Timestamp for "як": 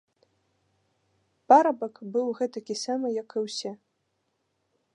3.21-3.29